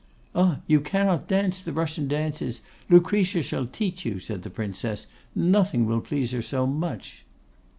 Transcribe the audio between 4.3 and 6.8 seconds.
the Princess; 'nothing will please her so